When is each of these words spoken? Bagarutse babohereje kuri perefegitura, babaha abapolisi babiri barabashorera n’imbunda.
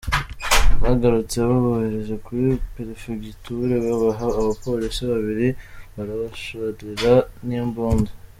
Bagarutse 0.83 1.35
babohereje 1.47 2.15
kuri 2.25 2.45
perefegitura, 2.75 3.73
babaha 3.85 4.25
abapolisi 4.39 5.01
babiri 5.11 5.47
barabashorera 5.95 7.13
n’imbunda. 7.47 8.11